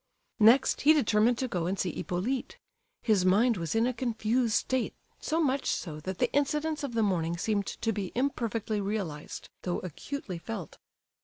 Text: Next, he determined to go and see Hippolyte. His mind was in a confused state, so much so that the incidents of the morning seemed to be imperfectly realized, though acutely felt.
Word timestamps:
Next, 0.39 0.81
he 0.81 0.93
determined 0.93 1.37
to 1.37 1.47
go 1.47 1.67
and 1.67 1.77
see 1.77 1.91
Hippolyte. 1.93 2.57
His 3.03 3.23
mind 3.23 3.55
was 3.57 3.75
in 3.75 3.85
a 3.85 3.93
confused 3.93 4.55
state, 4.55 4.95
so 5.19 5.39
much 5.39 5.69
so 5.69 5.99
that 5.99 6.17
the 6.17 6.33
incidents 6.33 6.81
of 6.83 6.95
the 6.95 7.03
morning 7.03 7.37
seemed 7.37 7.67
to 7.67 7.91
be 7.93 8.11
imperfectly 8.15 8.81
realized, 8.81 9.49
though 9.61 9.77
acutely 9.81 10.39
felt. 10.39 10.79